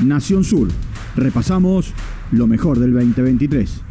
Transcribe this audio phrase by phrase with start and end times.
[0.00, 0.68] Nación Sur.
[1.16, 1.92] Repasamos
[2.32, 3.82] lo mejor del 2023.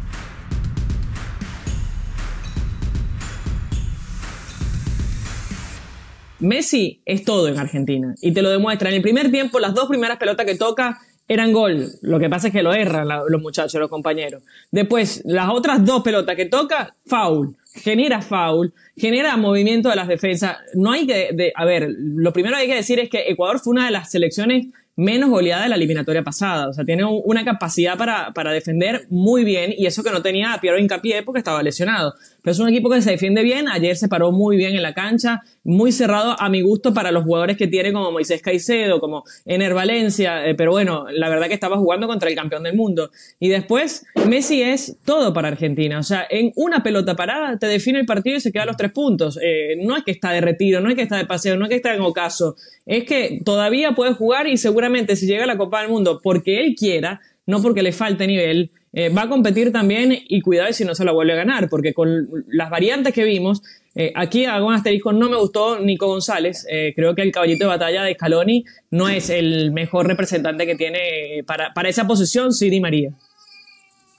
[6.40, 8.88] Messi es todo en Argentina y te lo demuestra.
[8.88, 11.86] En el primer tiempo, las dos primeras pelotas que toca eran gol.
[12.02, 14.42] Lo que pasa es que lo erran los muchachos, los compañeros.
[14.70, 17.56] Después, las otras dos pelotas que toca, foul.
[17.74, 20.58] Genera foul, genera movimiento de las defensas.
[20.74, 23.70] No hay que, a ver, lo primero que hay que decir es que Ecuador fue
[23.70, 26.68] una de las selecciones menos goleada de la eliminatoria pasada.
[26.68, 30.52] O sea, tiene una capacidad para, para defender muy bien y eso que no tenía
[30.52, 32.14] a Piero Hincapié porque estaba lesionado.
[32.42, 33.68] Pero es un equipo que se defiende bien.
[33.68, 37.24] Ayer se paró muy bien en la cancha, muy cerrado a mi gusto para los
[37.24, 40.46] jugadores que tiene como Moisés Caicedo, como Ener Valencia.
[40.46, 43.10] Eh, pero bueno, la verdad que estaba jugando contra el campeón del mundo.
[43.40, 45.98] Y después, Messi es todo para Argentina.
[45.98, 48.92] O sea, en una pelota parada te define el partido y se queda los tres
[48.92, 49.38] puntos.
[49.42, 51.70] Eh, no es que está de retiro, no es que está de paseo, no es
[51.70, 52.56] que está en ocaso.
[52.84, 54.81] Es que todavía puede jugar y seguramente
[55.16, 58.70] si llega a la Copa del Mundo porque él quiera, no porque le falte nivel,
[58.92, 61.94] eh, va a competir también y cuidado si no se la vuelve a ganar, porque
[61.94, 63.62] con las variantes que vimos,
[63.94, 67.64] eh, aquí hago un asterisco, no me gustó Nico González, eh, creo que el caballito
[67.64, 72.52] de batalla de Scaloni no es el mejor representante que tiene para, para esa posición,
[72.52, 73.12] sí, Di María.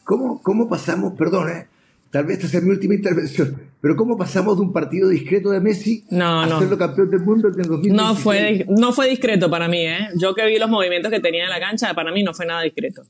[0.03, 1.49] ¿Cómo, cómo pasamos, perdón,
[2.09, 5.59] tal vez esta sea mi última intervención, pero cómo pasamos de un partido discreto de
[5.59, 7.93] Messi a serlo campeón del mundo en 2016?
[7.93, 10.07] No fue, no fue discreto para mí, ¿eh?
[10.15, 12.61] Yo que vi los movimientos que tenía en la cancha, para mí no fue nada
[12.61, 13.03] discreto.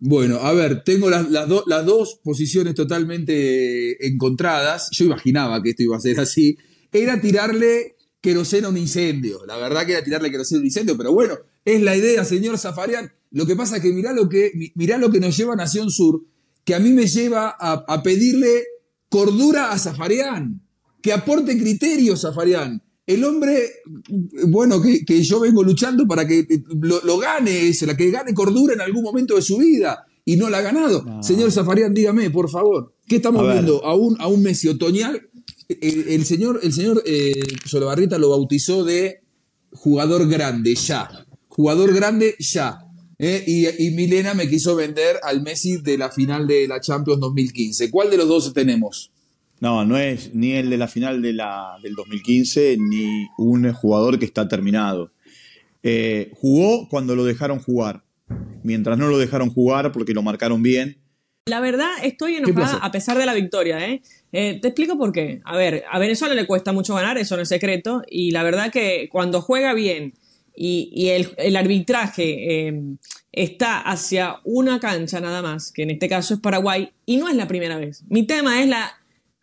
[0.00, 4.90] Bueno, a ver, tengo las, las, dos posiciones totalmente encontradas.
[4.90, 6.58] Yo imaginaba que esto iba a ser así.
[6.90, 9.46] Era tirarle queroseno a un incendio.
[9.46, 12.58] La verdad que era tirarle queroseno a un incendio, pero bueno, es la idea, señor
[12.58, 13.12] Zafarian.
[13.30, 15.90] Lo que pasa es que mirá lo que, mirá lo que nos lleva a Nación
[15.90, 16.24] Sur,
[16.64, 18.64] que a mí me lleva a, pedirle
[19.08, 20.62] cordura a Zafarian,
[21.02, 23.70] que aporte criterios, Zafarian el hombre,
[24.48, 26.44] bueno, que, yo vengo luchando para que
[26.80, 30.58] lo, gane, la que gane cordura en algún momento de su vida y no la
[30.58, 31.04] ha ganado.
[31.22, 33.84] Señor Zafarian, dígame, por favor, ¿qué estamos viendo?
[33.84, 35.28] ¿A un, a un Messi otoñal?
[35.68, 37.32] El, señor, el señor eh,
[38.18, 39.20] lo bautizó de
[39.70, 41.08] jugador grande, ya.
[41.46, 42.85] Jugador grande, ya.
[43.18, 47.20] Eh, y, y, Milena me quiso vender al Messi de la final de la Champions
[47.20, 47.90] 2015.
[47.90, 49.10] ¿Cuál de los dos tenemos?
[49.60, 54.18] No, no es ni el de la final de la, del 2015 ni un jugador
[54.18, 55.12] que está terminado.
[55.82, 58.02] Eh, jugó cuando lo dejaron jugar.
[58.62, 60.98] Mientras no lo dejaron jugar porque lo marcaron bien.
[61.48, 63.88] La verdad, estoy enojada a pesar de la victoria.
[63.88, 64.02] ¿eh?
[64.32, 64.58] ¿eh?
[64.60, 65.40] te explico por qué.
[65.44, 68.02] A ver, a Venezuela le cuesta mucho ganar, eso no es secreto.
[68.10, 70.14] Y la verdad que cuando juega bien
[70.56, 72.82] y, el, arbitraje eh,
[73.32, 77.36] está hacia una cancha nada más, que en este caso es Paraguay, y no es
[77.36, 78.04] la primera vez.
[78.08, 78.92] Mi tema es la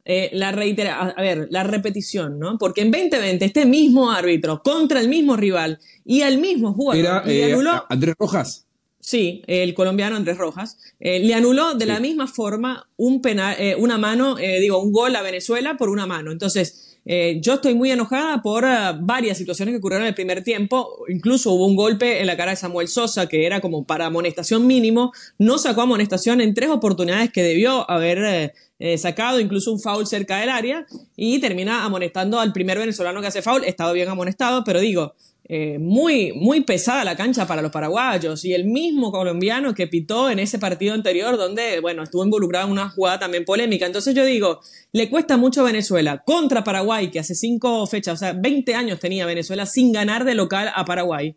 [0.06, 2.58] eh, la reitera, a, ver, la repetición, ¿no?
[2.58, 7.40] Porque en 2020 este mismo árbitro contra el mismo rival y el mismo jugador le
[7.40, 8.66] eh, anuló, Andrés Rojas.
[9.00, 14.36] Sí, el colombiano Andrés Rojas le anuló de la misma forma un penal, una mano,
[14.36, 16.32] digo, un gol a Venezuela por una mano.
[16.32, 18.66] Entonces, yo estoy muy enojada por
[19.02, 21.04] varias situaciones que ocurrieron en el primer tiempo.
[21.10, 24.66] Incluso hubo un golpe en la cara de Samuel Sosa que era como para amonestación
[24.66, 25.12] mínimo.
[25.38, 30.40] No sacó amonestación en tres oportunidades que debió haber eh, sacado, incluso un foul cerca
[30.40, 34.82] del área, y termina amonestando al primer venezolano que hace foul, estado bien amonestado, pero
[34.82, 35.16] digo,
[35.46, 40.30] eh, muy, muy pesada la cancha para los paraguayos, y el mismo colombiano que pitó
[40.30, 43.86] en ese partido anterior, donde, bueno, estuvo involucrado en una jugada también polémica.
[43.86, 44.62] Entonces yo digo,
[44.94, 49.00] le cuesta mucho a Venezuela contra Paraguay, que hace cinco fechas, o sea, 20 años
[49.00, 51.36] tenía Venezuela sin ganar de local a Paraguay.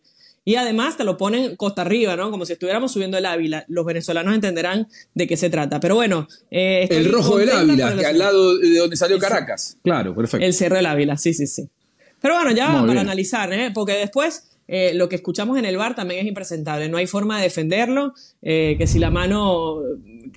[0.48, 2.30] Y además te lo ponen costa arriba, ¿no?
[2.30, 3.64] Como si estuviéramos subiendo el Ávila.
[3.66, 5.80] Los venezolanos entenderán de qué se trata.
[5.80, 6.28] Pero bueno.
[6.52, 9.76] Eh, el rojo del Ávila, que al lado de donde salió Caracas.
[9.82, 10.46] Claro, perfecto.
[10.46, 11.68] El Cerro del Ávila, sí, sí, sí.
[12.20, 13.70] Pero bueno, ya para analizar, ¿eh?
[13.72, 16.88] Porque después eh, lo que escuchamos en el bar también es impresentable.
[16.88, 18.14] No hay forma de defenderlo.
[18.42, 19.80] Eh, que si la mano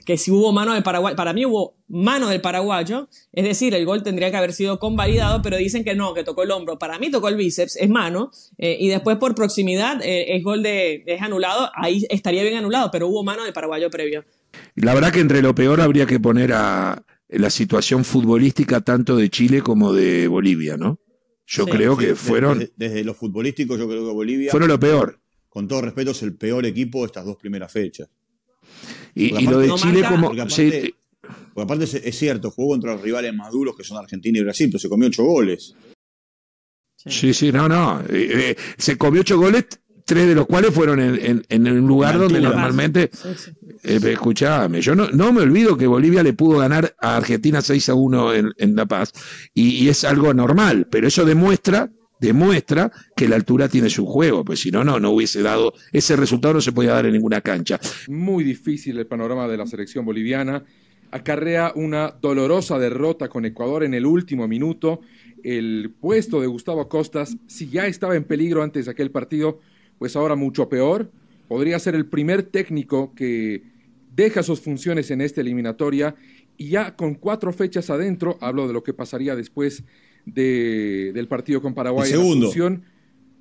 [0.05, 3.85] que si hubo mano del Paraguay, para mí hubo mano del paraguayo, es decir, el
[3.85, 6.77] gol tendría que haber sido convalidado, pero dicen que no, que tocó el hombro.
[6.77, 11.03] Para mí tocó el bíceps, es mano, eh, y después por proximidad es gol de,
[11.07, 14.23] es anulado, ahí estaría bien anulado, pero hubo mano del paraguayo previo.
[14.75, 19.29] La verdad que entre lo peor habría que poner a la situación futbolística tanto de
[19.29, 20.99] Chile como de Bolivia, ¿no?
[21.49, 22.59] Yo creo que fueron...
[22.59, 24.51] Desde, desde, lo futbolístico yo creo que Bolivia...
[24.51, 25.19] Fueron lo peor.
[25.49, 28.07] Con todo respeto es el peor equipo de estas dos primeras fechas.
[29.15, 30.27] Y, lo de Chile como...
[30.27, 34.69] Porque aparte, es, cierto, jugó contra los rivales más duros que son Argentina y Brasil,
[34.69, 35.75] pero se comió ocho goles.
[36.95, 38.01] Sí, sí, no, no.
[38.01, 39.65] Eh, eh, se comió ocho goles,
[40.09, 43.11] tres de los cuales fueron en, en, un lugar donde normalmente...
[43.83, 47.89] Eh, escuchame, yo no, no me olvido que Bolivia le pudo ganar a Argentina 6
[47.89, 49.13] a 1 en, La Paz,
[49.53, 54.43] y, y es algo normal, pero eso demuestra demuestra que la altura tiene su juego,
[54.43, 57.39] pues si no, no, no hubiese dado, ese resultado no se podía dar en ninguna
[57.39, 57.79] cancha.
[58.09, 60.65] Muy difícil el panorama de la selección boliviana.
[61.11, 64.99] Acarrea una dolorosa derrota con Ecuador en el último minuto.
[65.43, 69.61] El puesto de Gustavo Costas, si ya estaba en peligro antes de aquel partido,
[69.99, 71.11] pues ahora mucho peor.
[71.47, 73.63] Podría ser el primer técnico que
[74.15, 76.15] deja sus funciones en esta eliminatoria
[76.57, 79.83] y ya con cuatro fechas adentro, hablo de lo que pasaría después
[80.25, 82.09] del partido con Paraguay.
[82.09, 82.51] segundo.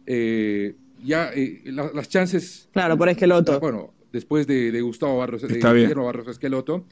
[0.06, 0.74] Eh,
[1.04, 2.68] ya eh, las chances.
[2.72, 3.60] Claro, por Esqueloto.
[3.60, 6.86] Bueno, después de, Gustavo Barros, de Guillermo Barros Esqueloto,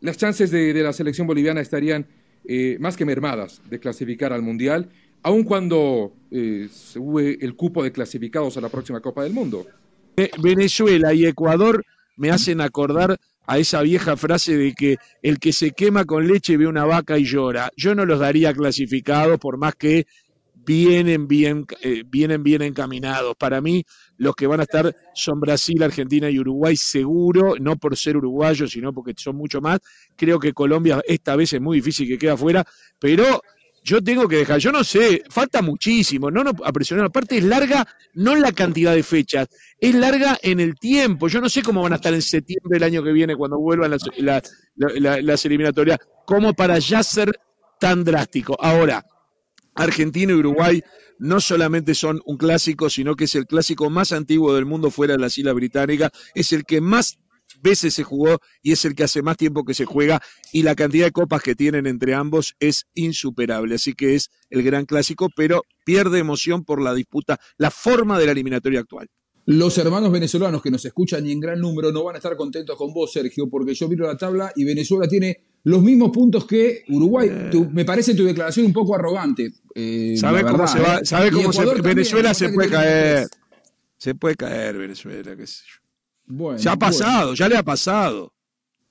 [0.00, 2.06] las chances de, la selección boliviana estarían
[2.44, 4.88] eh, más que mermadas de clasificar al Mundial,
[5.22, 9.66] aun cuando se sube el cupo de clasificados a la próxima Copa del Mundo.
[10.42, 11.84] Venezuela y Ecuador
[12.16, 16.56] me hacen acordar a esa vieja frase de que el que se quema con leche
[16.56, 17.70] ve una vaca y llora.
[17.76, 20.06] Yo no los daría clasificados por más que
[20.64, 23.34] vienen bien, eh, vienen bien encaminados.
[23.36, 23.84] Para mí,
[24.16, 28.70] los que van a estar son Brasil, Argentina y Uruguay, seguro, no por ser uruguayos,
[28.70, 29.80] sino porque son mucho más.
[30.16, 32.64] Creo que Colombia esta vez es muy difícil que quede afuera,
[32.98, 33.42] pero
[33.82, 37.44] yo tengo que dejar, yo no sé, falta muchísimo, no, no a presionar, aparte es
[37.44, 39.48] larga, no la cantidad de fechas,
[39.78, 42.84] es larga en el tiempo, yo no sé cómo van a estar en septiembre del
[42.84, 44.02] año que viene cuando vuelvan las,
[44.76, 47.32] las eliminatorias, como para ya ser
[47.80, 48.56] tan drástico.
[48.60, 49.04] Ahora,
[49.74, 50.82] Argentina y Uruguay
[51.18, 55.14] no solamente son un clásico, sino que es el clásico más antiguo del mundo fuera
[55.14, 57.18] de las Islas Británicas, es el que más
[57.60, 60.20] veces se jugó y es el que hace más tiempo que se juega
[60.52, 63.74] y la cantidad de copas que tienen entre ambos es insuperable.
[63.74, 68.26] Así que es el gran clásico, pero pierde emoción por la disputa, la forma de
[68.26, 69.08] la eliminatoria actual.
[69.44, 72.76] Los hermanos venezolanos que nos escuchan y en gran número no van a estar contentos
[72.76, 76.84] con vos, Sergio, porque yo miro la tabla y Venezuela tiene los mismos puntos que
[76.88, 77.28] Uruguay.
[77.30, 77.68] Eh.
[77.72, 79.52] me parece tu declaración un poco arrogante.
[79.74, 83.28] Eh, ¿Sabe cómo, se, va, ¿sabe cómo se, Venezuela se puede caer?
[83.96, 85.81] Se puede caer Venezuela, qué sé yo.
[86.26, 88.32] Bueno, ya ha pasado, ya le ha pasado.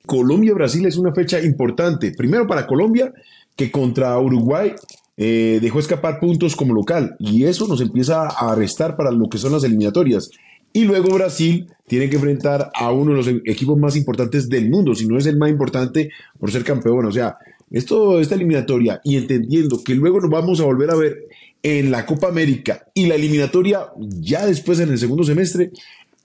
[0.05, 2.11] Colombia-Brasil es una fecha importante.
[2.11, 3.13] Primero para Colombia,
[3.55, 4.73] que contra Uruguay
[5.17, 7.15] eh, dejó escapar puntos como local.
[7.19, 10.31] Y eso nos empieza a restar para lo que son las eliminatorias.
[10.73, 14.95] Y luego Brasil tiene que enfrentar a uno de los equipos más importantes del mundo,
[14.95, 17.05] si no es el más importante por ser campeón.
[17.05, 17.37] O sea,
[17.69, 21.27] esto, esta eliminatoria y entendiendo que luego nos vamos a volver a ver
[21.63, 25.71] en la Copa América y la eliminatoria ya después en el segundo semestre,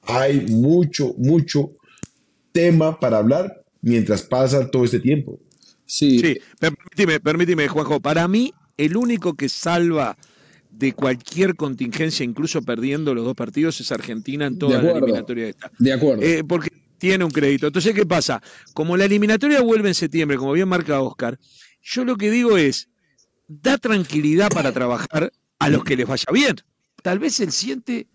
[0.07, 1.73] hay mucho, mucho
[2.53, 5.41] tema para hablar mientras pasa todo este tiempo.
[5.85, 8.01] Sí, sí permíteme, permíteme, Juanjo.
[8.01, 10.17] Para mí, el único que salva
[10.71, 15.51] de cualquier contingencia, incluso perdiendo los dos partidos, es Argentina en toda la eliminatoria de
[15.51, 15.71] esta.
[15.79, 16.23] De acuerdo.
[16.23, 17.67] Eh, porque tiene un crédito.
[17.67, 18.43] Entonces, ¿qué pasa?
[18.75, 21.39] Como la eliminatoria vuelve en septiembre, como bien marca Oscar,
[21.83, 22.89] yo lo que digo es,
[23.49, 26.57] da tranquilidad para trabajar a los que les vaya bien.
[27.03, 28.09] Tal vez él siente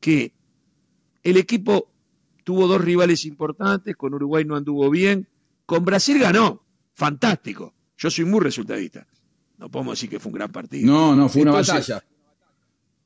[0.00, 0.32] que
[1.22, 1.90] el equipo
[2.44, 5.28] tuvo dos rivales importantes, con Uruguay no anduvo bien,
[5.66, 6.64] con Brasil ganó,
[6.94, 7.74] fantástico.
[7.96, 9.06] Yo soy muy resultadista.
[9.58, 10.90] No podemos decir que fue un gran partido.
[10.90, 12.02] No, no, fue una batalla.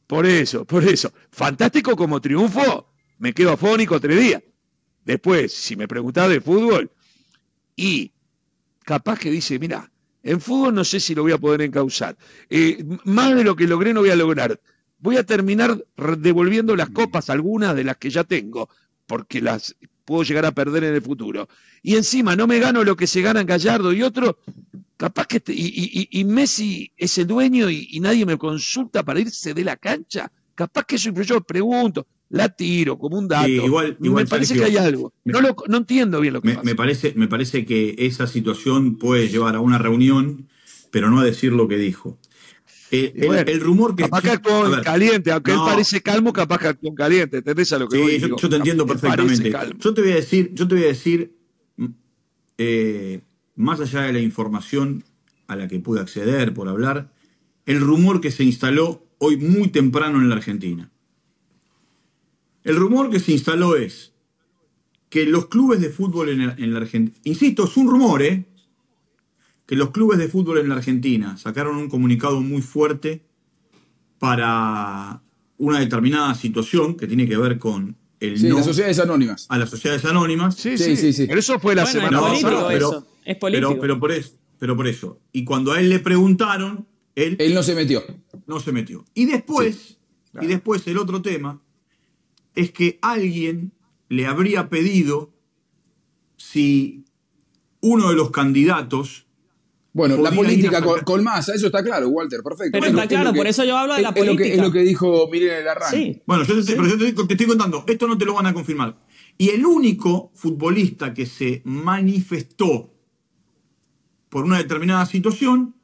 [0.06, 1.12] Por eso, por eso.
[1.30, 4.42] Fantástico como triunfo, me quedo afónico tres días.
[5.04, 6.90] Después, si me preguntás de fútbol,
[7.76, 8.12] y
[8.84, 9.90] capaz que dice, mira,
[10.22, 12.16] en fútbol no sé si lo voy a poder encauzar.
[12.48, 14.60] Eh, más de lo que logré no voy a lograr
[15.04, 15.84] voy a terminar
[16.16, 18.70] devolviendo las copas, algunas de las que ya tengo,
[19.06, 21.46] porque las puedo llegar a perder en el futuro.
[21.82, 24.38] Y encima no me gano lo que se gana en Gallardo y otro,
[24.96, 25.36] capaz que...
[25.36, 30.32] Este, y, Messi es el dueño y, nadie me consulta para irse de la cancha.
[30.54, 33.46] Capaz que eso yo pregunto, la tiro como un dato.
[33.46, 35.12] igual, me parece que hay algo.
[35.24, 36.64] No, no entiendo bien lo que me, pasa.
[36.64, 40.48] Me parece, me parece que esa situación puede llevar a una reunión,
[40.90, 42.18] pero no a decir lo que dijo.
[42.94, 44.04] Eh, el, rumor que.
[44.04, 47.38] Capaz que actuó en caliente, aunque él parece calmo, capaz que actuó en caliente.
[47.38, 49.52] ¿Entendés a lo que sí, yo, te entiendo perfectamente.
[49.78, 51.36] Yo te voy a decir, yo te voy a decir,
[52.58, 53.20] eh,
[53.56, 55.02] más allá de la información
[55.48, 57.12] a la que pude acceder por hablar,
[57.66, 60.90] el rumor que se instaló hoy muy temprano en la Argentina.
[62.62, 64.12] El rumor que se instaló es
[65.10, 68.46] que los clubes de fútbol en, en la Argentina, insisto, es un rumor, ¿eh?
[69.66, 73.24] Que los clubes de fútbol en la Argentina sacaron un comunicado muy fuerte
[74.18, 75.22] para
[75.58, 79.46] una determinada situación que tiene que ver con el sí, las sociedades anónimas.
[79.48, 80.56] A las sociedades anónimas.
[80.56, 81.26] Sí, sí, sí.
[81.26, 82.68] Pero eso fue la semana pasada.
[82.68, 83.78] Pero, es político.
[83.80, 85.20] Pero, por eso, pero por eso.
[85.32, 88.02] Y cuando a él le preguntaron, él, él no se metió.
[88.46, 89.04] No se metió.
[89.14, 89.98] Y después,
[90.40, 91.60] y después el otro tema
[92.54, 93.72] es que alguien
[94.08, 95.32] le habría pedido
[96.36, 97.04] si
[97.80, 99.26] uno de los candidatos
[99.94, 102.72] Bueno, la política con, masa, eso está claro, Walter, perfecto.
[102.72, 104.44] Pero está claro, por eso yo hablo de la es, política.
[104.48, 105.96] Es lo, que, dijo Miren en el arranque.
[105.96, 106.22] Sí.
[106.26, 108.98] Bueno, yo, te, pero yo te, estoy contando, esto no te lo van a confirmar.
[109.38, 112.92] Y el único futbolista que se manifestó
[114.28, 115.76] por una determinada situación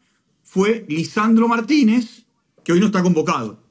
[0.42, 2.24] fue Lisandro Martínez,
[2.64, 3.62] que hoy no está convocado.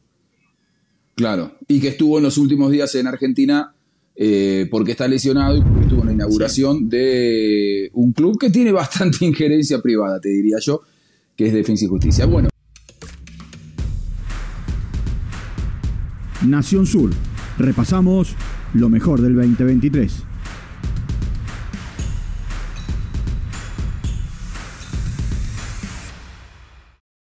[1.16, 3.76] Claro, y que estuvo en los últimos días en Argentina
[4.22, 8.74] eh, porque está lesionado y porque estuvo en la inauguración de un club que tiene
[8.74, 10.82] bastante injerencia privada, te diría yo,
[11.38, 12.26] que es Defensa y Justicia.
[12.26, 12.50] Bueno.
[16.46, 17.12] Nación Sur.
[17.58, 18.36] Repasamos
[18.74, 20.29] lo mejor del 2023.